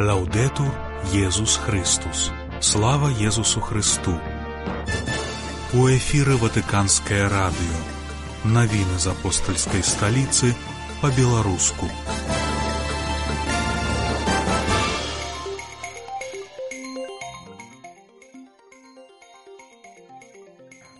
[0.00, 0.74] Лаўдетур
[1.12, 2.32] Езус Христус.
[2.60, 4.18] Слава Езусу Христу.
[5.72, 7.78] У эфіры Ватыканскае радыё.
[8.42, 10.50] Навіны з апостальскай сталіцы
[10.98, 11.86] па-беларуску.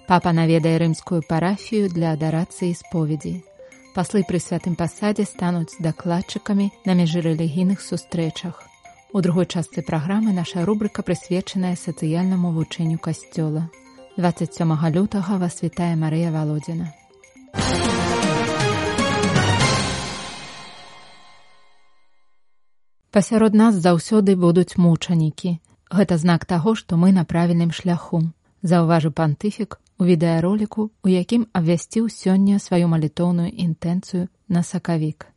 [0.06, 3.42] Папа наведае рымскую парафію для адарацыі споведзі.
[3.98, 8.62] Паслы пры святым пасадзе стануць дакладчыкамі на міжрэлігійных сустрэчах.
[9.16, 13.70] У другой частцы праграмы наша рубрыка прысвечаная сацыяльнаму вучэнню касцёла.
[14.16, 16.90] 27 лютага вас вітае Марыя Володзіна.
[23.14, 25.60] Пасярод нас заўсёды будуць мучанікі.
[25.94, 28.34] Гэта знак таго, што мы на правільным шляху.
[28.62, 35.30] Заўважы пантыфік у відэароліку, у якім абвясціў сёння сваю малітоўную інтэнцыю на сакавік.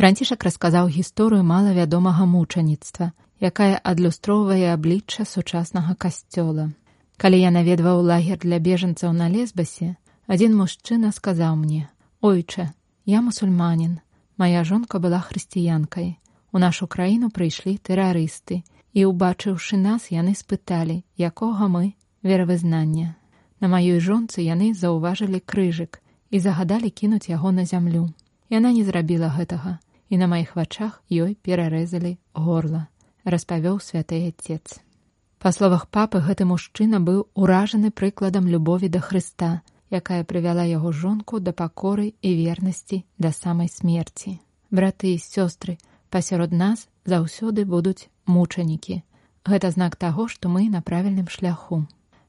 [0.00, 3.12] Францішак расказаў гісторыю малавядомага мучаніцтва,
[3.44, 6.72] якая адлюстроўвае аблічча сучаснага касцёла.
[7.20, 11.92] Калі я наведваў лагер для бежанцаў на лесбасе, адзін мужчына сказаў мне:
[12.30, 12.72] «Ойча,
[13.04, 14.00] я мусульманін,
[14.40, 16.16] Мая жонка была хрысціянкай.
[16.48, 18.64] У нашу краіну прыйшлі тэрарысты,
[18.96, 21.92] і, убачыўшы нас, яны спыталі, якога мы
[22.24, 23.20] веравызнання.
[23.60, 26.00] На маёй жонцы яны заўважылі крыжык
[26.32, 28.08] і загадалі кінуць яго на зямлю.
[28.48, 29.76] Яна не зрабіла гэтага,
[30.10, 32.86] і на маіх вачах ёй перарэзалі горла,
[33.24, 34.82] распавёў святы отец.
[35.38, 41.40] Па словах папы гэты мужчына быў уражаны прыкладам любові да Хрыста, якая прывяла яго жонку
[41.40, 44.36] да пакоры і вернасці да самай смерці.
[44.70, 45.78] Браты і сёстры,
[46.10, 49.02] пасярод нас заўсёды будуць мучанікі.
[49.46, 51.86] Гэта знак таго, што мы на правільным шляху.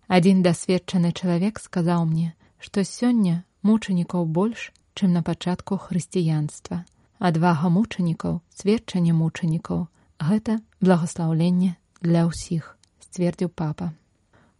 [0.08, 6.86] Адзін дасведчаны чалавек сказаў мне, што сёння мучанікаў больш, чым на пачатку хрысціянства.
[7.22, 9.86] Адвага мучанікаў, сведчанне мучанікаў
[10.18, 13.94] гэта благослаўленне для ўсіх, сцвердзіў папа.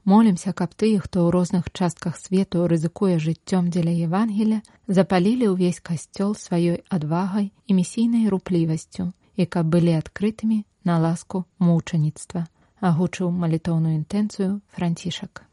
[0.06, 6.38] Молімся, каб тыя, хто ў розных частках свету рызыкуе жыццём дзеля Евангеля, запалілі ўвесь касцёл
[6.38, 12.46] сваёй адвагай і місійнай руплівасцю, і каб былі адкрытымі на ласку мучаніцтва
[12.82, 15.46] агучыў малітоўную інтэнцыю францішак.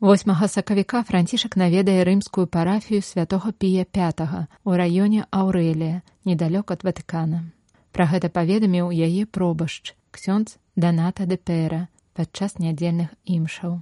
[0.00, 4.20] Восьмага сакавіка францішак наведае рымскую парафію святого пія 5
[4.64, 7.48] у раёне Аўрэлія, недалёк ад Ватыкана.
[7.96, 13.80] Пра гэта паведаміў яе пробашч ксёндз Даната Дэпера падчас нядзельных імшаў.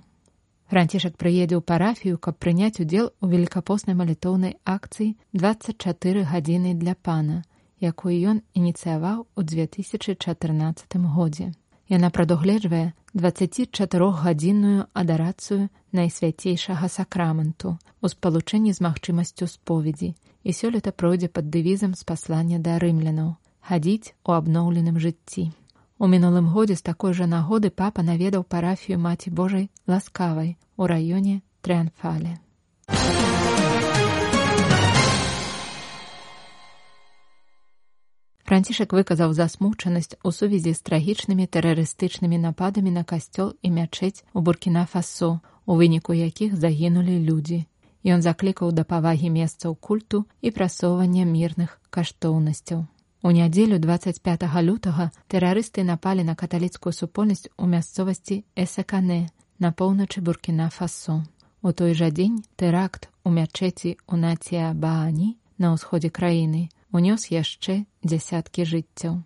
[0.71, 7.43] Францішак прыедзе ў парафію, каб прыняць удзел у великкапоснай малітоўнай акцыі 24 гадзіны для пана,
[7.83, 11.51] якую ён ініцыяваў у 2014 годзе.
[11.91, 21.47] Яна прадугледжвае 24гадзінную адарацыю найсвяцейшага сакраменту у спалучэнні з магчымасцю споведзі і сёлета пройдзе пад
[21.47, 23.35] дэвізам з паслання да рымлянаў
[23.69, 25.51] хадзіць у абноўленым жыцці.
[25.99, 31.41] У мінулым годзе з такой жа нагоды папа наведаў парафію маці Божай ласкавай у раёне
[31.63, 32.43] Трэнфале.
[38.55, 45.31] Францішак выказаў засмучанасць у сувязі з трагічнымі тэрарыстычнымі нападамі на касцёл і мячэць у буркіна-фасо,
[45.67, 47.59] у выніку якіх загінулі людзі.
[48.07, 52.87] Ён заклікаў да павагі месцаў культу і прасоўвання мірных каштоўнасцяў.
[53.27, 60.71] У нядзелю 25 лютага тэрарысты напалі на каталіцкую супольнасць у мясцовасці Эсакане на поўначы буркіна
[60.71, 61.27] фасо.
[61.61, 67.83] У той жа дзень тэракт у мячэці у нація Баані на ўсходзе краіны унёс яшчэ
[68.07, 69.19] дзясяткі жыццяў.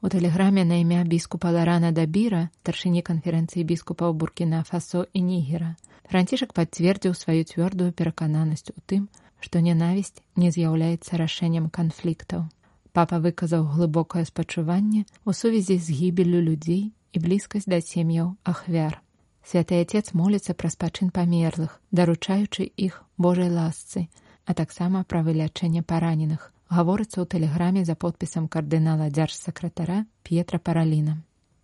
[0.00, 5.76] У тэлеграме на імя біскупа Ларана Дабіра, старшыні канферэнцыі біскупаў буркіна фасо і нігера,
[6.08, 9.08] францішак пацвердзіў сваю цвёрдую перакананасць у тым,
[9.40, 12.48] што нянавісць не з'яўляецца рашэннем канфліктаў.
[12.96, 19.00] Папа выказаў глыбокае спачуванне ў сувязі з гібелю людзей і блізкасць да сем'яў ахвяр.
[19.44, 24.08] Святы отец моліцца пра спачын памерлых, даручаючы іх Божай ласцы,
[24.46, 31.22] а таксама пра вылячэнне параненых, гаворыцца ў тэлеграме за подпісам кардынала дзяржсакратара П'етра параліна.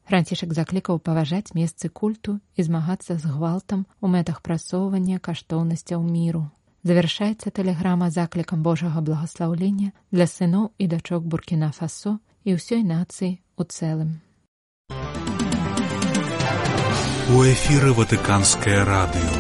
[0.09, 6.51] Францішак заклікаў паважаць месцы культу і змагацца з гвалтам у мэтах прасоўвання каштоўнасцяў міру.
[6.83, 13.63] Завяршаецца тэлеграма заклікам Божага благаслаўлення для сыноў і дачок буркіна фасо і ўсёй нацыі у
[13.63, 14.19] цэлым.
[17.33, 19.33] У эфіры ватыканскае радыё.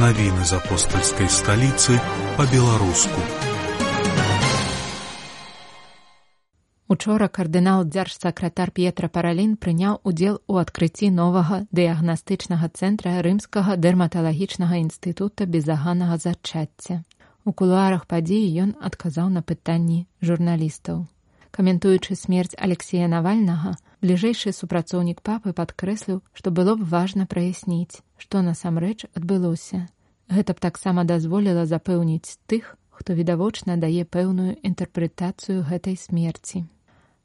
[0.00, 2.00] Навіны з апостальскай сталіцы
[2.40, 3.51] па-беларуску.
[6.92, 15.46] Учора кардынал дзяржсакратар П'етра Паралін прыняў удзел у адкрыцці новага дыягнастычнага цэнтра рымскага дэрматалагічнага інстытута
[15.54, 16.96] безаганага зачацця.
[17.48, 21.06] У кулуарах падзеі ён адказаў на пытанні журналістаў.
[21.48, 23.72] Каментуючы смерць Алексея Навальнага,
[24.04, 29.88] бліжэйшы супрацоўнік папы падкрэсліў, што было б важна праясніць, што насамрэч адбылося.
[30.28, 36.66] Гэта б таксама дазволіла запэўніць тых, хто відавочна дае пэўную інтэрпрэтацыю гэтай смерці.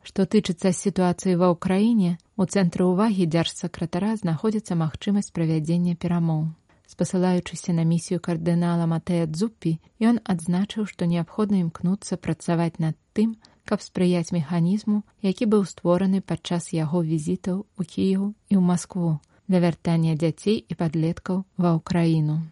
[0.08, 6.48] Што тычыцца сітуацыі ва ўкраіне, у цэнтры ўвагі дзяржсакратара знаходзіцца магчымасць правядзення перамоў.
[6.88, 13.36] Спасылаючыся на місію кардынала Матэя Дзуппі, ён адзначыў, што неабходна імкнуцца працаваць над тым,
[13.68, 19.20] каб спрыяць механізму, які быў створаны падчас яго візітаў у Кіеў і ў Маскву
[19.52, 22.48] для вяртання дзяцей і падлеткаў ва ўкраіну.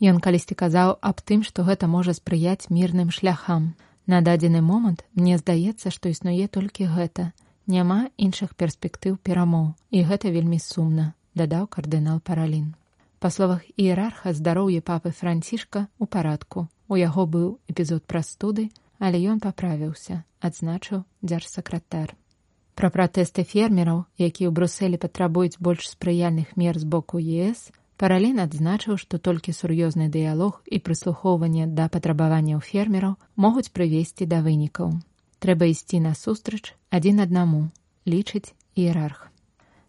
[0.00, 3.76] Ён калісьці казаў аб тым, што гэта можа спрыяць мірным шляхам.
[4.06, 7.32] На дадзены момант мне здаецца, што існуе толькі гэта.
[7.66, 12.74] Няма іншых перспектыў перамоў, і гэта вельмі сумна, дадаў кардынал паралін.
[13.24, 16.68] Па словах іерарха здароўе папы францішка ў парадку.
[16.92, 18.68] У яго быў эпізод прастуды,
[19.00, 22.12] але ён паправіўся, адзначыў дзяржсакратар.
[22.76, 28.96] Пра пратэсты фермераў, якія ў Бруселі патрабуюць больш спрыяльных мер з боку ЕС, паралін адзначыў,
[28.98, 34.96] што толькі сур'ёзны дыялог і прыслухоўванне да патрабаванняў фермераў могуць прывесці да вынікаў.
[35.38, 37.68] Трэба ісці насустрач адзін аднаму,
[38.06, 39.30] лічыць іерарх.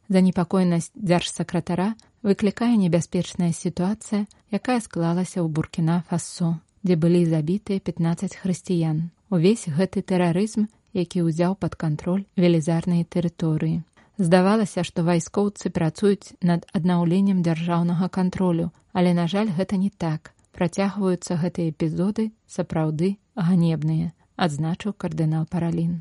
[0.09, 6.55] Занепакойнасць дзяржсакратара выклікае небяспечная сітуацыя, якая склалася ў буркіна фасо
[6.85, 9.09] дзе былі забітыя 15 хрысціян.
[9.33, 13.81] Увесь гэты тэрарызм, які ўзяў пад кантроль велізарныя тэрыторыі.
[14.17, 20.31] Здавалася, што вайскоўцы працуюць над аднаўленнем дзяржаўнага кантролю, але, на жаль, гэта не так.
[20.55, 25.99] Працягваюцца гэтыя эпізоды сапраўды ганебныя, адзначыў кардынал паралін.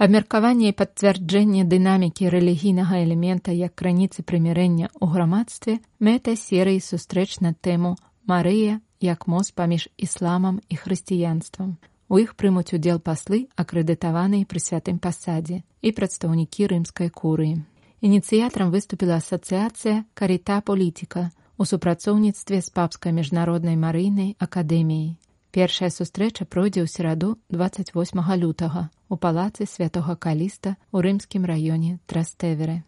[0.00, 7.52] Абмеркаванне і пацвярджэнне дынамікі рэлігійнага элемента як крыніцы прымірэння ў грамадстве мэта серыі сустрэч на
[7.52, 11.76] тэму Марыя як мост паміж ісламам і хрысціянствам.
[12.08, 17.62] У іх прымуць удзел паслы, акрэдытаваныя пры святым пасадзе і прадстаўнікі рымскай курыі.
[18.00, 25.16] Ініцыятарам выступіла асацыяцыя карыта палітыка у супрацоўніцтве з папскай міжнароднай марыйнай акадэміяй.
[25.56, 32.84] Першая сустрэча пройдзе ў сераду 28 лютага у палацы святого каліста ў рымскім раёне Трастэверы.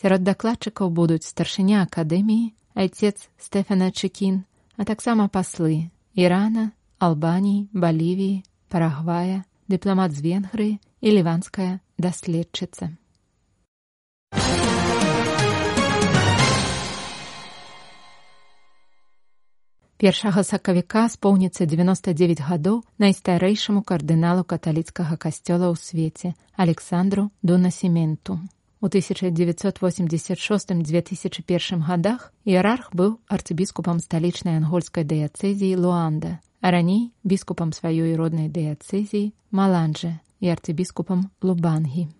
[0.00, 9.44] Сярод дакладчыкаў будуць старшыня акадэміі, айцец Стэфана Чкін, а таксама паслы Ірана, Албаніі, Балівіі, Парагвая,
[9.68, 12.96] дыпламат з Венгрыі і ліванская даследчыца.
[20.02, 28.40] Першага сакавіка споўніцца 99 гадоў найстарэйшаму кардыналу каталіцкага касцёла ў свеце Александру Дунасементу.
[28.82, 38.50] У 1986-2001 гадах іерарх быў арцыбіскупам сталічнай ангольскай дыяцэзіі Луанда, а раней біскупам сваёй роднай
[38.50, 42.10] дыяцэзіі Маланджа і арцыбіскупам Лубангі.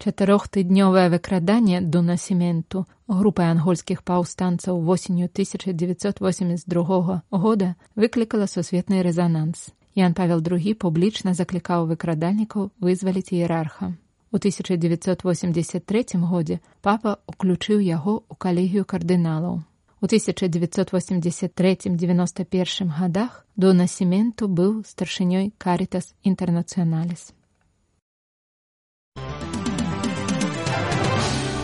[0.00, 9.68] Чатырохтыднёвае выкраданне дунасементу групай ангольскіх паўстанцаў восенню 1982 года выклікала сусветны рэзананс.
[9.92, 13.92] Ян Павел II публічна заклікаў выкрадальнікаў вызваліць іерарха.
[14.32, 19.62] У 1983 годзе папа уключыў яго ў калегію кардыналаў.
[20.02, 27.32] У 1983-91 годах донасементу быў старшынёй каритас інтэрнацыяналіс.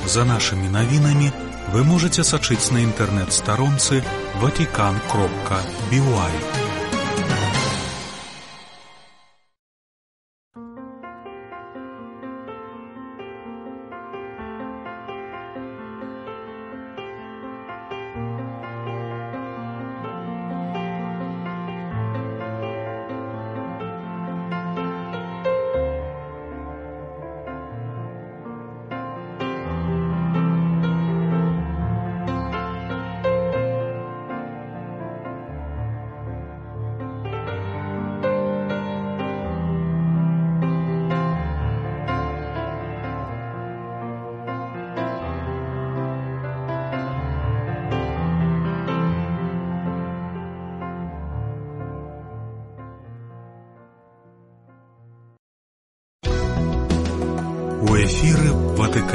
[0.07, 1.31] За нашымі навінамі
[1.73, 4.02] вы можете сачыць на інтэрнэт-старонцы
[4.40, 6.62] ватикан кропка бівай.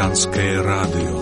[0.08, 1.20] Христианское радио.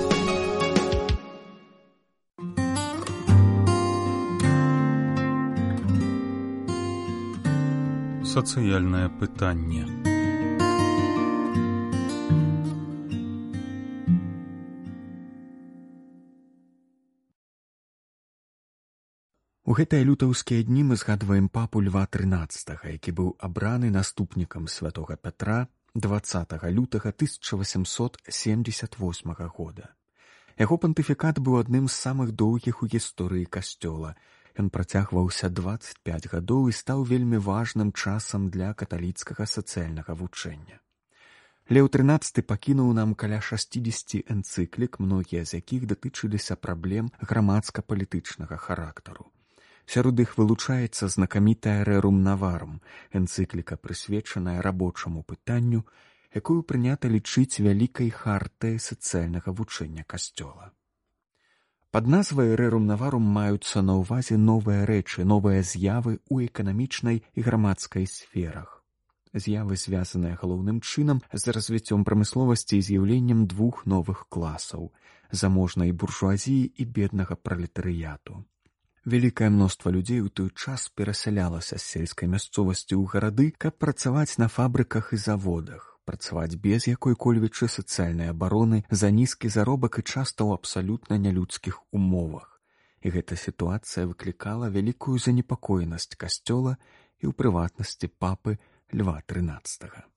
[8.23, 9.89] Сацыяльнае пытанне.
[19.65, 25.65] У гэтыя лютаўскія дні мы згадваем папу льва 13, які быў абраны наступнікам святога Пятра
[25.95, 29.95] 20 лютага 1878 года.
[30.59, 34.15] Яго пантыфікат быў адным з самых доўгіх у гісторыі касцёла.
[34.59, 40.79] Ён працягваўся 25 гадоў і стаў вельмі важным часам для каталіцкага сацыяльнага вучэння.
[41.71, 49.31] Леў 13 пакінуў нам каля 60 энцыклік, многія з якіх датычыліся праблем грамадска-палітычнага характару.
[49.85, 52.81] Сярод іх вылучаецца знакамітая рэрум наварум,
[53.13, 55.85] энцыкліка прысвечаная рабочаму пытанню,
[56.33, 60.73] якую прынята лічыць вялікай хартай сацыяльнага вучэння касцёла.
[61.95, 68.09] Пад назвай рэрум наварум маюцца на ўвазе новыя рэчы, новыя з'явы ў эканамічнай і грамадскай
[68.09, 68.81] сферах.
[69.31, 74.91] З'явы звязаныя галоўным чынам з развіццём прамысловасці і з'яўленнем двух новых класаў
[75.31, 78.43] заможнай буржуазіі і беднага пралетарыяту.
[79.05, 84.47] Вялікае мноства людзей у той час перасялялася з сельскай мясцовасці ў гарады, каб працаваць на
[84.49, 91.21] фабрыках і заводах, працаваць без якой-кольвічы сацыяльнай абароны за нізкі заробак і часта ў абсалютна
[91.21, 92.49] нялюдскіх умовах.
[93.05, 96.73] І гэта сітуацыя выклікала вялікую занепакоенасць касцёла
[97.21, 98.57] і ў прыватнасці папы
[98.89, 100.14] льва 13.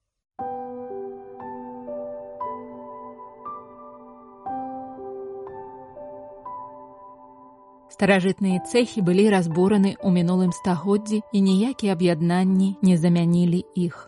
[7.99, 14.07] Старажытныя цэхі былі разбураны ў мінулым стагоддзі і ніякія аб'яднанні не замянілі іх.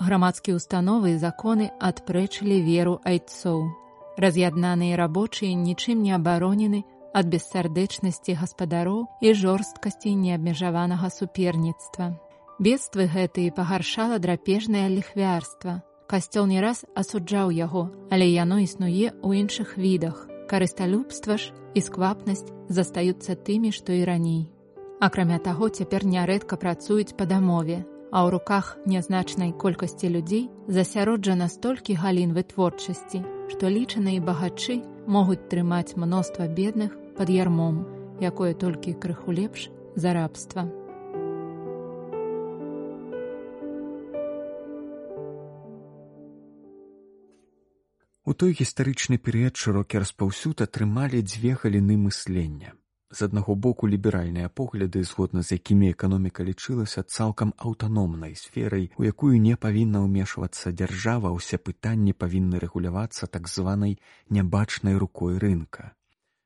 [0.00, 3.68] Грамадскія установы і законы адпрэчылі веру айцоў.
[4.16, 12.16] Раз'яднаныя рабочыя нічым не абаронены ад бессардэчнасці гаспадароў і жорсткасці неабмежаванага суперніцтва.
[12.56, 15.84] Бедствы гэтыя пагаршала драпежнае ліхвярства.
[16.08, 20.31] Касцёл не раз асуджаў яго, але яно існуе ў іншых відах.
[20.52, 24.52] Карысталюбства ж і сквапнасць застаюцца тымі, што і раней.
[25.00, 27.78] Акрамя таго, цяпер нярэдка працуюць па дамове,
[28.12, 35.96] а ў руках нязначнай колькасці людзей засяроджана столькі галін вытворчасці, што лічаныя багачы могуць трымаць
[35.96, 37.88] мноства бедных пад ярмом,
[38.20, 40.68] якое толькі крыху лепш за рабства.
[48.32, 52.70] У той гістарычны перыяд шырокі распаўсюд атрымалі дзве галіны мыслення.
[53.12, 59.36] З аднаго боку ліберальныя погляды, згодна з якімі эканоміка лічылася цалкам аўтаномнай сферай, у якую
[59.36, 63.98] не павінна ўмешвацца дзяржава, усе пытанні павінны рэгулявацца так званай
[64.30, 65.92] нябачнай рукой рынка.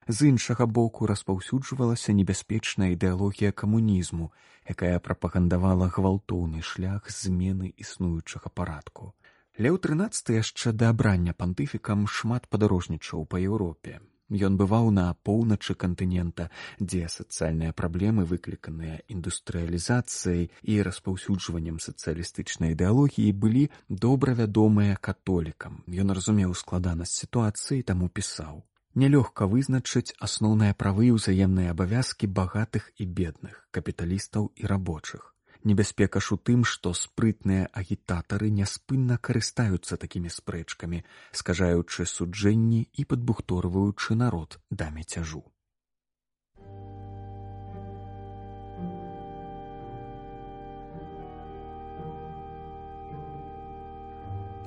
[0.09, 4.33] З іншага боку распаўсюджвалася небяспечная ідэалогія камунізму,
[4.67, 9.15] якая прапагандавала гвалтоўны шлях змены існуючага парадку.
[9.57, 14.01] Леў 13 яшчэ да абрання пантыфікам шмат падарожнічаў па Еўропе.
[14.29, 23.65] Ён бываў на поўначы кантынента, дзе сацыяльныя праблемы, выкліканыя індустрыялізацыяй і распаўсюджваннем сацыялістычнай ідэалогіі былі
[23.89, 25.81] добра вядомыя католікам.
[25.89, 28.61] Ён разумеў складанасць сітуацыі, таму пісаў.
[28.93, 35.33] Нялёгка вызначыць асноўныя правы і ўзаемныя абавязкі багатых і бедных, капіталістаў і рабочых.
[35.67, 41.03] Небяспека ж у тым, што спрытныя агітатары няспынна карыстаюцца такімі спрэчкамі,
[41.35, 45.43] скажаючы суджэнні і падбухторваючы народ да мяцяжу.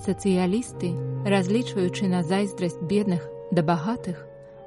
[0.03, 0.91] Сацыялісты,
[1.23, 3.23] разлічваючы на зайздрасць бедных
[3.55, 4.19] да багатых,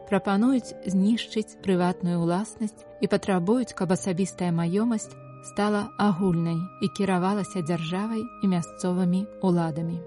[0.08, 5.12] прапануюць знішчыць прыватную ўласнасць і патрабуюць, каб асабістая маёмасць
[5.42, 9.98] стала агульнай і кіравалася дзяржавай і мясцовымі уладамі.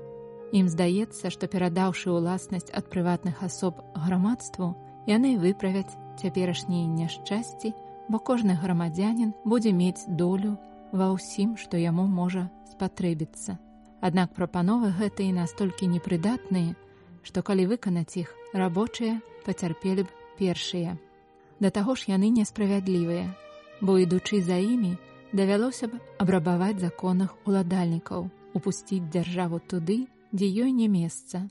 [0.55, 4.75] Ім здаецца, што перадаўшы ўласнасць ад прыватных асоб грамадству,
[5.07, 7.73] яны выправяць цяперашнія няшчасці,
[8.07, 10.55] бо кожны грамадзянин будзе мець долю
[10.95, 13.57] ва ўсім, што яму можа спатрэбіцца.
[13.99, 16.75] Аднак прапановы гэтыя настолькі непрыдатныя,
[17.23, 20.95] што калі выканаць іх рабочыя пацярпелі б першыя.
[21.59, 23.33] Да таго ж яны несправядлівыя,
[23.81, 24.95] бо ідучы за імі,
[25.35, 31.43] давялося б абрабаваць законных уладальнікаў, упусціць дзяржаву туды, дзе ёй не месца,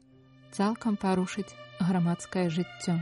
[0.56, 2.96] цалкам парушыць грамадскае жыццё.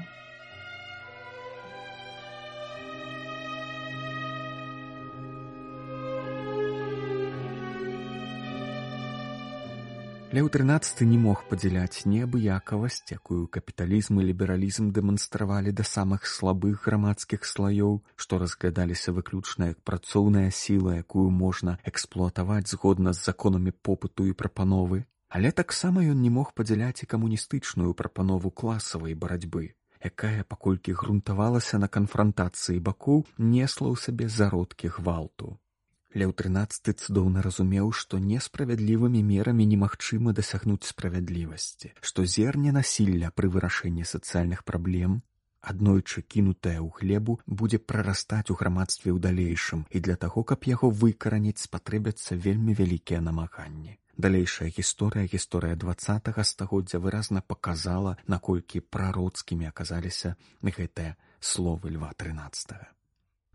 [10.32, 17.44] Леў 13 не мог падзяляць неабыякавасць, якую капіталізм і лібералізм дэманстравалі да самых слабых грамадскіх
[17.44, 24.32] слаёў, што разглядаліся выключна як працоўная сіла, якую можна эксплуатаваць згодна з законамі попыту і
[24.32, 25.04] прапановы.
[25.28, 31.92] Але таксама ён не мог падзяляць і камуністычную прапанову класавай барацьбы, якая паколькі грунтавалася на
[31.92, 35.58] канфрантацыі бакоў несла ў сабе зародкі гвалту
[36.20, 44.04] Леў трынаццаты цудоўна разумеў, што несправядлівымі мерамі немагчыма дасягнуць справядлівасці, што зерне насілля пры вырашэнні
[44.04, 45.22] сацыяльных праблем,
[45.72, 50.92] аднойчы кінутае ў хлебу будзе прарастаць у грамадстве ў далейшым і для таго, каб яго
[51.02, 53.96] выкараніць спатрэбяцца вельмі вялікія намаганні.
[54.16, 55.96] Далейшая гісторыя гісторыя два
[56.44, 62.92] стагоддзя выразна паказала, наколькі прароцкімі аказаліся гэтыя словы льва трынаццатого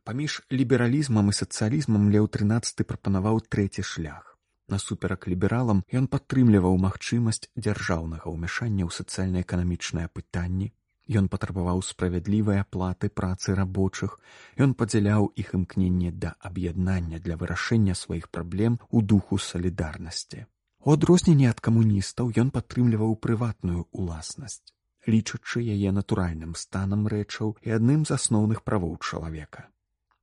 [0.08, 4.34] паміж лібералізмам і сацыялізмам леў трынаццаты прапанаваў трэці шлях.
[4.72, 10.72] Насуперак лібералам ён падтрымліваў магчымасць дзяржаўнага ўмяшання ў сацыяльна-эканамічнае пытанні
[11.20, 14.18] ён патрабаваў справядлівай аплаты працы рабочых
[14.66, 20.44] ён падзяляў іх імкненне да аб'яднання для вырашэння сваіх праблем у духу салідарнасці
[20.84, 24.60] у адрозненне ад камуністаў ён падтрымліваў прыватную уласнасць
[25.08, 29.68] лічачы яе натуральным станам рэчаў і адным з асноўных правоў чалавека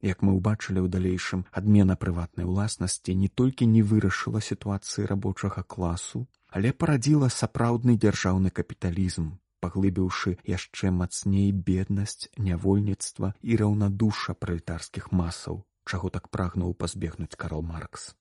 [0.05, 6.27] Як мы ўбачылі ў далейшым адмена прыватнай уласнасці не толькі не вырашыла сітуацыі рабочага класу,
[6.53, 9.31] але парадзіла сапраўдны дзяржаўны капіталізм,
[9.65, 18.13] паглыбіўшы яшчэ мацней беднасць, нявольніцтва і раўнадуша пралетарскіх масаў, чаго так прагнуў пазбегнуць Карл Маркс.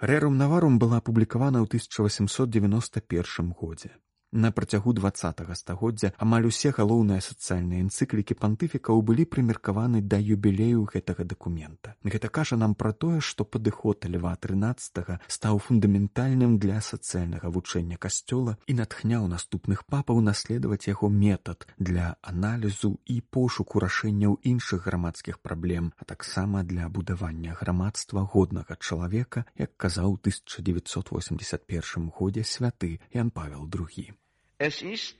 [0.00, 3.92] Рэрум наварум была апублікавана ў 1891 годзе.
[4.32, 11.26] На працягу два стагоддзя амаль усе галоўныя сацыяльныя энцыклікі пантыфікаў былі прымеркаваны да юбілею гэтага
[11.26, 11.96] дакумента.
[12.04, 18.54] Гэта кажа нам пра тое, што падыход льва 13 стаў фундаментальным для сацыяльнага вучэння касцёла
[18.70, 25.90] і натхняў наступных папаў наследаваць яго метад для аналізу і пошуку рашэнняў іншых грамадскіх праблем,
[25.98, 34.19] а таксама для будавання грамадства годнага чалавека, як казаў 1981 годзе святы Ян Павел II.
[34.60, 35.16] Es ist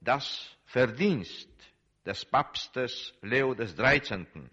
[0.00, 0.24] das
[0.64, 1.50] Verdienst
[2.06, 4.48] des Papstes Leo des XIII.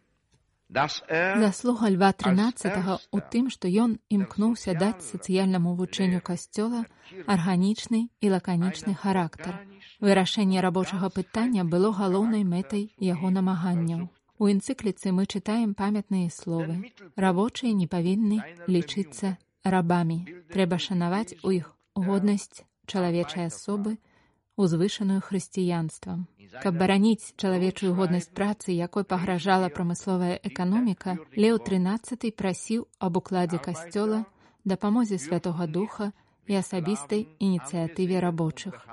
[0.68, 6.84] Заслуга льва тринадцатого у тым, што ён імкнуўся даць сацыяльнаму вучэнню касцёла
[7.32, 9.56] арганічны і лаканічны характар.
[10.04, 14.10] Вырашэнне рабочага пытання было галоўнай мэтай яго намаганняў.
[14.36, 16.92] У энцыкліцы мы чытаем памятныя словы.
[17.16, 20.28] Рабочыя не павінны лічыцца рабамі.
[20.52, 23.96] Трэба шанаваць у іх годнасць чалавечай асобы,
[24.56, 26.28] узвышаную хрысціянствам.
[26.64, 34.26] Каб бараніць чалавечую годнасць працы, якой пагражала прамысловая эканоміка, Леў трынаццаты прасіў аб укладзе касцёла,
[34.64, 36.12] дапамозе святого духа
[36.48, 38.88] і асабістай ініцыятыве рабочых.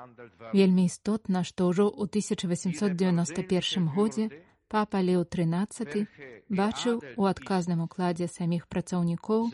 [0.52, 4.30] Вельмі істотна, што ўжо ў 1891 годзе
[4.72, 6.08] папа Леў трынаццаты
[6.48, 9.50] бачыў у адказным укладзе саміх працаўнікоў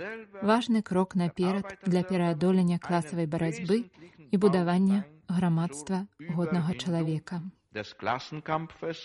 [0.51, 3.85] важны крок наперад для пераадолення класавай барацьбы
[4.31, 8.99] і будавання грамадства годнага чалавека des Klassenkampfes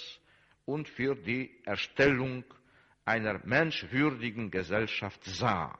[0.65, 2.43] und für die Erstellung
[3.05, 5.77] einer menschwürdigen Gesellschaft sah.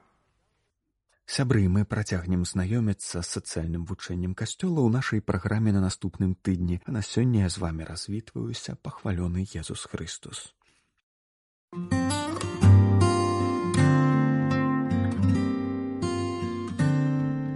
[1.26, 6.92] Сябры мы працягнем знаёміцца з сацыяльным вучэннем касцёла ў нашай праграме на наступным тыдні, а
[6.92, 10.52] на сёння я з вами развітваюся пахвалёны Езус Христус.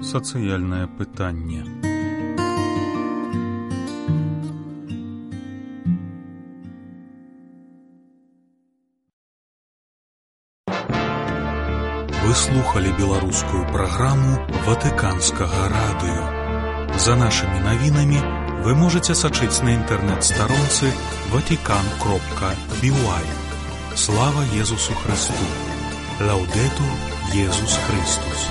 [0.01, 1.88] Сацыяльнае пытанне.
[12.49, 16.97] Вы слухали беларускую праграму ватыканскага радыё.
[16.97, 18.21] За нашымі навінамі
[18.65, 20.93] вы можете сачыць на інтэрнэт-старонцы
[21.33, 23.27] ватикан кропка бівай.
[23.97, 25.49] Слава Езусу Христу!
[26.21, 26.89] Лаўдету
[27.35, 28.49] Езус Христус!